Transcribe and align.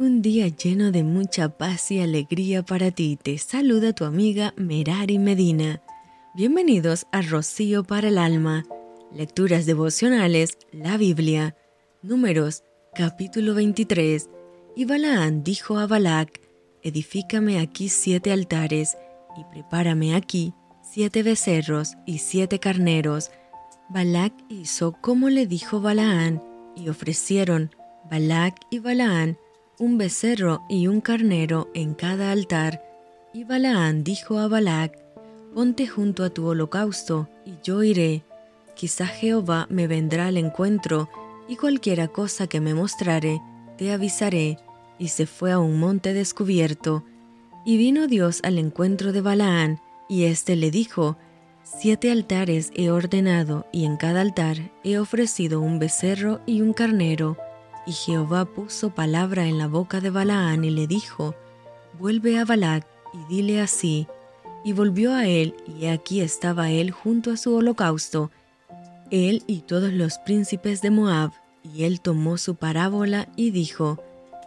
Un 0.00 0.22
día 0.22 0.48
lleno 0.48 0.92
de 0.92 1.04
mucha 1.04 1.50
paz 1.58 1.90
y 1.90 2.00
alegría 2.00 2.62
para 2.62 2.90
ti. 2.90 3.18
Te 3.22 3.36
saluda 3.36 3.92
tu 3.92 4.06
amiga 4.06 4.54
Merari 4.56 5.18
Medina. 5.18 5.82
Bienvenidos 6.34 7.06
a 7.12 7.20
Rocío 7.20 7.84
para 7.84 8.08
el 8.08 8.16
Alma. 8.16 8.64
Lecturas 9.12 9.66
devocionales, 9.66 10.56
la 10.72 10.96
Biblia. 10.96 11.54
Números, 12.00 12.62
capítulo 12.94 13.52
23. 13.52 14.30
Y 14.74 14.86
Balaán 14.86 15.44
dijo 15.44 15.76
a 15.76 15.86
Balac, 15.86 16.40
Edifícame 16.82 17.60
aquí 17.60 17.90
siete 17.90 18.32
altares, 18.32 18.96
y 19.36 19.44
prepárame 19.52 20.14
aquí 20.14 20.54
siete 20.82 21.22
becerros 21.22 21.92
y 22.06 22.20
siete 22.20 22.58
carneros. 22.58 23.30
Balac 23.90 24.32
hizo 24.48 24.92
como 24.92 25.28
le 25.28 25.46
dijo 25.46 25.82
Balaán, 25.82 26.42
y 26.74 26.88
ofrecieron 26.88 27.70
Balac 28.10 28.54
y 28.70 28.78
Balaán 28.78 29.36
un 29.80 29.96
becerro 29.96 30.62
y 30.68 30.88
un 30.88 31.00
carnero 31.00 31.70
en 31.72 31.94
cada 31.94 32.30
altar. 32.30 32.84
Y 33.32 33.44
Balaán 33.44 34.04
dijo 34.04 34.38
a 34.38 34.46
Balac, 34.46 34.98
Ponte 35.54 35.88
junto 35.88 36.22
a 36.22 36.30
tu 36.30 36.46
holocausto, 36.46 37.28
y 37.46 37.54
yo 37.64 37.82
iré. 37.82 38.22
Quizá 38.76 39.06
Jehová 39.06 39.66
me 39.70 39.86
vendrá 39.86 40.26
al 40.26 40.36
encuentro, 40.36 41.08
y 41.48 41.56
cualquiera 41.56 42.08
cosa 42.08 42.46
que 42.46 42.60
me 42.60 42.74
mostrare, 42.74 43.40
te 43.78 43.90
avisaré. 43.90 44.58
Y 44.98 45.08
se 45.08 45.26
fue 45.26 45.50
a 45.50 45.58
un 45.58 45.80
monte 45.80 46.12
descubierto. 46.12 47.02
Y 47.64 47.78
vino 47.78 48.06
Dios 48.06 48.40
al 48.44 48.58
encuentro 48.58 49.12
de 49.12 49.22
Balaán, 49.22 49.80
y 50.10 50.24
éste 50.24 50.56
le 50.56 50.70
dijo, 50.70 51.16
Siete 51.62 52.10
altares 52.10 52.70
he 52.74 52.90
ordenado, 52.90 53.66
y 53.72 53.86
en 53.86 53.96
cada 53.96 54.20
altar 54.20 54.70
he 54.84 54.98
ofrecido 54.98 55.60
un 55.60 55.78
becerro 55.78 56.40
y 56.44 56.60
un 56.60 56.74
carnero 56.74 57.38
y 57.86 57.92
Jehová 57.92 58.44
puso 58.44 58.90
palabra 58.90 59.46
en 59.46 59.58
la 59.58 59.66
boca 59.66 60.00
de 60.00 60.10
Balaán 60.10 60.64
y 60.64 60.70
le 60.70 60.86
dijo, 60.86 61.34
Vuelve 61.98 62.38
a 62.38 62.44
Balac 62.44 62.86
y 63.12 63.34
dile 63.34 63.60
así. 63.60 64.06
Y 64.64 64.72
volvió 64.72 65.14
a 65.14 65.26
él, 65.26 65.54
y 65.66 65.86
aquí 65.86 66.20
estaba 66.20 66.70
él 66.70 66.90
junto 66.90 67.30
a 67.30 67.36
su 67.36 67.54
holocausto, 67.54 68.30
él 69.10 69.42
y 69.46 69.60
todos 69.60 69.92
los 69.92 70.18
príncipes 70.18 70.82
de 70.82 70.90
Moab. 70.90 71.32
Y 71.62 71.84
él 71.84 72.00
tomó 72.00 72.38
su 72.38 72.54
parábola 72.54 73.28
y 73.36 73.50
dijo, 73.50 74.02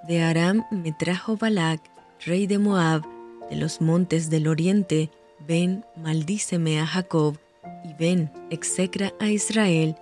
De 0.07 0.21
Aram 0.21 0.65
me 0.71 0.91
trajo 0.91 1.35
Balac, 1.35 1.81
rey 2.25 2.47
de 2.47 2.59
Moab, 2.59 3.03
de 3.49 3.55
los 3.55 3.81
montes 3.81 4.29
del 4.29 4.47
oriente, 4.47 5.09
ven, 5.47 5.83
maldíceme 5.95 6.79
a 6.79 6.85
Jacob, 6.85 7.37
y 7.83 7.93
ven, 7.93 8.31
execra 8.49 9.13
a 9.19 9.29
Israel, 9.29 9.95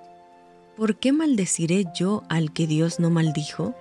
¿por 0.81 0.95
qué 0.95 1.11
maldeciré 1.11 1.85
yo 1.93 2.23
al 2.27 2.51
que 2.53 2.65
Dios 2.65 2.99
no 2.99 3.11
maldijo? 3.11 3.75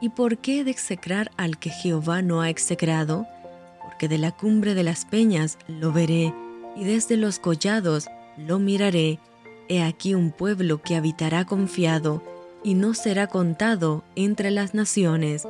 ¿Y 0.00 0.08
por 0.08 0.38
qué 0.38 0.60
he 0.60 0.64
de 0.64 0.70
execrar 0.70 1.30
al 1.36 1.58
que 1.58 1.68
Jehová 1.68 2.22
no 2.22 2.40
ha 2.40 2.48
execrado? 2.48 3.26
Porque 3.84 4.08
de 4.08 4.16
la 4.16 4.32
cumbre 4.32 4.72
de 4.72 4.82
las 4.82 5.04
peñas 5.04 5.58
lo 5.68 5.92
veré, 5.92 6.32
y 6.76 6.84
desde 6.84 7.18
los 7.18 7.38
collados 7.40 8.06
lo 8.38 8.58
miraré. 8.58 9.18
He 9.68 9.82
aquí 9.82 10.14
un 10.14 10.30
pueblo 10.30 10.80
que 10.80 10.96
habitará 10.96 11.44
confiado, 11.44 12.22
y 12.64 12.72
no 12.72 12.94
será 12.94 13.26
contado 13.26 14.02
entre 14.16 14.50
las 14.50 14.72
naciones. 14.72 15.46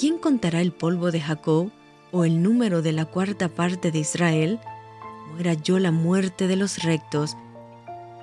¿Quién 0.00 0.16
contará 0.16 0.62
el 0.62 0.72
polvo 0.72 1.10
de 1.10 1.20
Jacob, 1.20 1.70
o 2.10 2.24
el 2.24 2.42
número 2.42 2.80
de 2.80 2.92
la 2.92 3.04
cuarta 3.04 3.50
parte 3.50 3.90
de 3.90 3.98
Israel? 3.98 4.60
Muera 5.34 5.52
yo 5.52 5.78
la 5.78 5.90
muerte 5.90 6.46
de 6.46 6.56
los 6.56 6.82
rectos, 6.84 7.36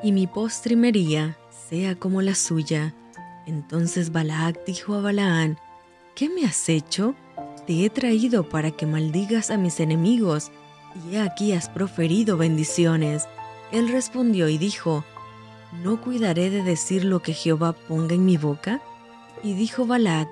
y 0.02 0.12
mi 0.12 0.25
postrimería 0.25 1.38
sea 1.70 1.96
como 1.96 2.22
la 2.22 2.36
suya. 2.36 2.94
Entonces 3.46 4.12
Balac 4.12 4.66
dijo 4.66 4.96
a 4.96 5.02
Balaán, 5.02 5.58
¿qué 6.16 6.30
me 6.30 6.46
has 6.46 6.70
hecho? 6.70 7.16
Te 7.66 7.86
he 7.86 7.90
traído 7.90 8.48
para 8.48 8.72
que 8.72 8.86
maldigas 8.86 9.52
a 9.52 9.58
mis 9.58 9.80
enemigos, 9.80 10.52
y 10.96 11.16
he 11.16 11.22
aquí 11.22 11.52
has 11.52 11.70
proferido 11.70 12.38
bendiciones. 12.38 13.28
Él 13.72 13.90
respondió 13.90 14.47
y 14.47 14.58
dijo, 14.58 15.03
¿no 15.84 16.02
cuidaré 16.02 16.50
de 16.50 16.64
decir 16.64 17.03
lo 17.03 17.22
que 17.22 17.34
Jehová 17.34 17.74
ponga 17.74 18.16
en 18.16 18.25
mi 18.25 18.38
boca? 18.38 18.81
Y 19.44 19.53
dijo 19.53 19.86
Balac, 19.86 20.30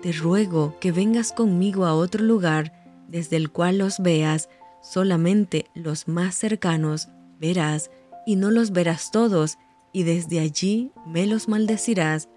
te 0.00 0.12
ruego 0.12 0.76
que 0.80 0.90
vengas 0.90 1.32
conmigo 1.32 1.84
a 1.84 1.94
otro 1.94 2.24
lugar, 2.24 2.72
desde 3.08 3.36
el 3.36 3.50
cual 3.50 3.78
los 3.78 4.00
veas, 4.00 4.48
solamente 4.82 5.66
los 5.74 6.08
más 6.08 6.34
cercanos 6.34 7.08
verás, 7.38 7.90
y 8.26 8.36
no 8.36 8.50
los 8.50 8.72
verás 8.72 9.10
todos, 9.10 9.58
y 9.92 10.04
desde 10.04 10.40
allí 10.40 10.90
me 11.06 11.26
los 11.26 11.48
maldecirás. 11.48 12.28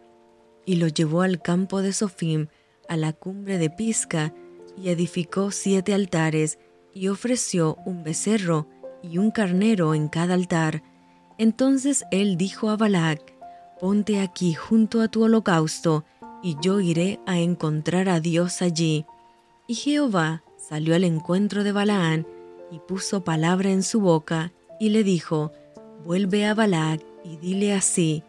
Y 0.65 0.75
lo 0.75 0.87
llevó 0.87 1.21
al 1.21 1.41
campo 1.41 1.81
de 1.81 1.93
Sofim, 1.93 2.47
a 2.89 2.97
la 2.97 3.13
cumbre 3.13 3.57
de 3.57 3.69
Pisca, 3.69 4.33
y 4.77 4.89
edificó 4.89 5.51
siete 5.51 5.93
altares, 5.93 6.59
y 6.93 7.07
ofreció 7.07 7.77
un 7.85 8.03
becerro 8.03 8.67
y 9.03 9.17
un 9.17 9.31
carnero 9.31 9.93
en 9.93 10.07
cada 10.07 10.33
altar. 10.33 10.83
Entonces 11.37 12.05
él 12.11 12.37
dijo 12.37 12.69
a 12.69 12.77
Balac, 12.77 13.33
Ponte 13.79 14.21
aquí 14.21 14.53
junto 14.53 15.01
a 15.01 15.07
tu 15.07 15.23
holocausto, 15.23 16.05
y 16.41 16.57
yo 16.61 16.79
iré 16.79 17.19
a 17.25 17.39
encontrar 17.39 18.07
a 18.07 18.19
Dios 18.19 18.61
allí. 18.61 19.05
Y 19.67 19.75
Jehová 19.75 20.43
salió 20.57 20.95
al 20.95 21.03
encuentro 21.03 21.63
de 21.63 21.71
Balaán, 21.71 22.27
y 22.71 22.79
puso 22.79 23.23
palabra 23.23 23.69
en 23.69 23.83
su 23.83 23.99
boca, 23.99 24.51
y 24.79 24.89
le 24.89 25.03
dijo, 25.03 25.51
Vuelve 26.05 26.45
a 26.45 26.53
Balac 26.53 27.01
y 27.25 27.37
dile 27.37 27.73
así. 27.73 28.23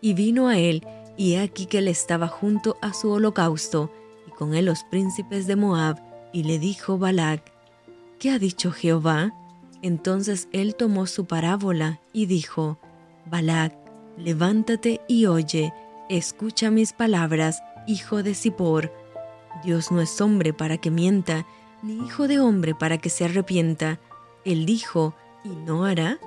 Y 0.00 0.14
vino 0.14 0.48
a 0.48 0.58
él, 0.58 0.86
y 1.16 1.34
he 1.34 1.40
aquí 1.40 1.66
que 1.66 1.78
él 1.78 1.88
estaba 1.88 2.28
junto 2.28 2.76
a 2.82 2.92
su 2.92 3.10
holocausto, 3.10 3.90
y 4.26 4.30
con 4.32 4.54
él 4.54 4.66
los 4.66 4.82
príncipes 4.84 5.46
de 5.46 5.56
Moab, 5.56 6.02
y 6.32 6.42
le 6.42 6.58
dijo 6.58 6.98
Balac, 6.98 7.52
¿qué 8.18 8.30
ha 8.30 8.38
dicho 8.38 8.72
Jehová? 8.72 9.32
Entonces 9.82 10.48
él 10.52 10.74
tomó 10.74 11.06
su 11.06 11.26
parábola 11.26 12.00
y 12.12 12.26
dijo, 12.26 12.78
Balac, 13.26 13.74
levántate 14.16 15.00
y 15.08 15.26
oye, 15.26 15.72
escucha 16.08 16.70
mis 16.70 16.92
palabras, 16.92 17.62
hijo 17.86 18.22
de 18.22 18.34
Zippor. 18.34 18.92
Dios 19.64 19.92
no 19.92 20.00
es 20.00 20.20
hombre 20.20 20.52
para 20.52 20.78
que 20.78 20.90
mienta, 20.90 21.46
ni 21.82 21.94
hijo 21.94 22.28
de 22.28 22.40
hombre 22.40 22.74
para 22.74 22.98
que 22.98 23.10
se 23.10 23.24
arrepienta. 23.24 24.00
Él 24.44 24.66
dijo, 24.66 25.14
¿y 25.44 25.50
no 25.50 25.84
hará? 25.84 26.18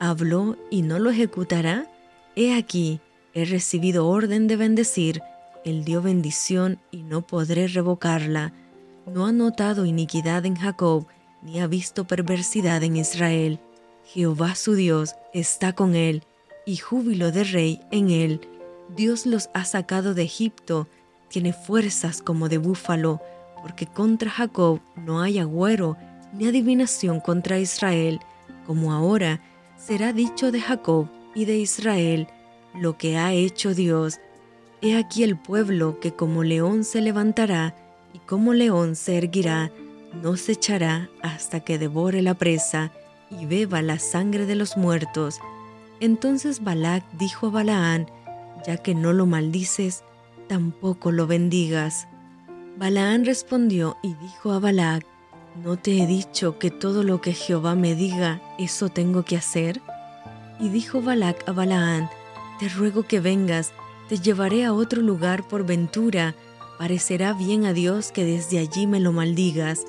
Habló 0.00 0.56
y 0.70 0.82
no 0.82 0.98
lo 0.98 1.10
ejecutará? 1.10 1.90
He 2.36 2.54
aquí, 2.54 3.00
he 3.32 3.44
recibido 3.44 4.08
orden 4.08 4.46
de 4.46 4.56
bendecir, 4.56 5.22
él 5.64 5.84
dio 5.84 6.02
bendición 6.02 6.78
y 6.90 7.02
no 7.02 7.22
podré 7.22 7.68
revocarla. 7.68 8.52
No 9.06 9.26
ha 9.26 9.32
notado 9.32 9.86
iniquidad 9.86 10.44
en 10.46 10.56
Jacob, 10.56 11.06
ni 11.42 11.60
ha 11.60 11.66
visto 11.66 12.06
perversidad 12.06 12.82
en 12.82 12.96
Israel. 12.96 13.58
Jehová 14.04 14.54
su 14.54 14.74
Dios 14.74 15.14
está 15.32 15.72
con 15.72 15.94
él, 15.94 16.22
y 16.66 16.76
júbilo 16.76 17.32
de 17.32 17.44
rey 17.44 17.80
en 17.90 18.10
él. 18.10 18.40
Dios 18.94 19.26
los 19.26 19.48
ha 19.54 19.64
sacado 19.64 20.14
de 20.14 20.22
Egipto, 20.22 20.86
tiene 21.28 21.52
fuerzas 21.52 22.20
como 22.20 22.48
de 22.48 22.58
búfalo, 22.58 23.20
porque 23.62 23.86
contra 23.86 24.30
Jacob 24.30 24.80
no 24.96 25.22
hay 25.22 25.38
agüero, 25.38 25.96
ni 26.34 26.46
adivinación 26.46 27.20
contra 27.20 27.58
Israel, 27.58 28.20
como 28.66 28.92
ahora 28.92 29.40
será 29.76 30.12
dicho 30.12 30.52
de 30.52 30.60
Jacob 30.60 31.08
y 31.34 31.44
de 31.44 31.56
Israel 31.58 32.28
lo 32.74 32.96
que 32.98 33.16
ha 33.16 33.32
hecho 33.32 33.74
Dios. 33.74 34.20
He 34.82 34.96
aquí 34.96 35.22
el 35.22 35.38
pueblo 35.38 36.00
que 36.00 36.12
como 36.12 36.42
león 36.42 36.84
se 36.84 37.00
levantará 37.00 37.74
y 38.12 38.18
como 38.20 38.52
león 38.54 38.96
se 38.96 39.16
erguirá, 39.16 39.70
no 40.22 40.36
se 40.36 40.52
echará 40.52 41.08
hasta 41.22 41.60
que 41.60 41.78
devore 41.78 42.22
la 42.22 42.34
presa 42.34 42.92
y 43.30 43.46
beba 43.46 43.82
la 43.82 43.98
sangre 43.98 44.46
de 44.46 44.54
los 44.54 44.76
muertos. 44.76 45.40
Entonces 46.00 46.62
Balac 46.62 47.04
dijo 47.12 47.48
a 47.48 47.50
Balaán, 47.50 48.06
ya 48.66 48.76
que 48.76 48.94
no 48.94 49.12
lo 49.12 49.26
maldices, 49.26 50.04
tampoco 50.48 51.12
lo 51.12 51.26
bendigas. 51.26 52.06
Balaán 52.76 53.24
respondió 53.24 53.96
y 54.02 54.14
dijo 54.14 54.52
a 54.52 54.58
Balac, 54.58 55.06
¿No 55.62 55.76
te 55.76 56.02
he 56.02 56.06
dicho 56.08 56.58
que 56.58 56.72
todo 56.72 57.04
lo 57.04 57.20
que 57.20 57.32
Jehová 57.32 57.76
me 57.76 57.94
diga, 57.94 58.42
eso 58.58 58.88
tengo 58.88 59.24
que 59.24 59.36
hacer? 59.36 59.80
Y 60.58 60.68
dijo 60.68 61.00
Balac 61.00 61.48
a 61.48 61.52
Balaán, 61.52 62.10
Te 62.58 62.68
ruego 62.68 63.04
que 63.04 63.20
vengas, 63.20 63.72
te 64.08 64.18
llevaré 64.18 64.64
a 64.64 64.72
otro 64.72 65.00
lugar 65.00 65.46
por 65.46 65.64
ventura, 65.64 66.34
parecerá 66.76 67.34
bien 67.34 67.66
a 67.66 67.72
Dios 67.72 68.10
que 68.10 68.24
desde 68.24 68.58
allí 68.58 68.88
me 68.88 68.98
lo 68.98 69.12
maldigas. 69.12 69.84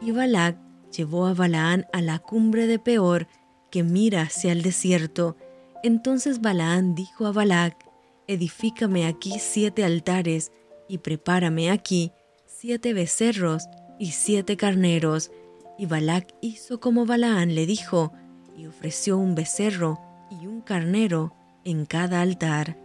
Y 0.00 0.12
Balac 0.12 0.56
llevó 0.96 1.26
a 1.26 1.34
Balaán 1.34 1.84
a 1.92 2.00
la 2.00 2.18
cumbre 2.18 2.66
de 2.66 2.78
Peor, 2.78 3.26
que 3.70 3.82
mira 3.82 4.22
hacia 4.22 4.52
el 4.52 4.62
desierto. 4.62 5.36
Entonces 5.82 6.40
Balaán 6.40 6.94
dijo 6.94 7.26
a 7.26 7.32
Balac, 7.32 7.76
Edifícame 8.28 9.06
aquí 9.06 9.38
siete 9.38 9.84
altares, 9.84 10.52
y 10.88 10.98
prepárame 10.98 11.70
aquí 11.70 12.12
siete 12.46 12.94
becerros, 12.94 13.64
y 14.02 14.10
siete 14.10 14.56
carneros. 14.56 15.30
Y 15.78 15.86
Balac 15.86 16.34
hizo 16.40 16.80
como 16.80 17.06
Balaán 17.06 17.54
le 17.54 17.66
dijo, 17.66 18.12
y 18.56 18.66
ofreció 18.66 19.16
un 19.16 19.36
becerro 19.36 20.00
y 20.28 20.48
un 20.48 20.60
carnero 20.60 21.36
en 21.62 21.86
cada 21.86 22.20
altar. 22.20 22.76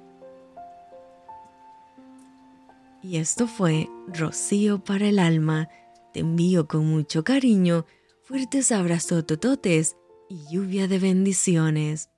Y 3.01 3.17
esto 3.17 3.47
fue 3.47 3.89
Rocío 4.07 4.83
para 4.83 5.07
el 5.07 5.17
alma. 5.17 5.69
Te 6.13 6.19
envío 6.19 6.67
con 6.67 6.85
mucho 6.85 7.23
cariño, 7.23 7.87
fuertes 8.21 8.71
abrazos 8.71 9.25
tototes 9.25 9.97
y 10.29 10.45
lluvia 10.51 10.87
de 10.87 10.99
bendiciones. 10.99 12.11